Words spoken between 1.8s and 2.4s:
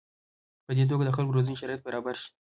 برابر شي.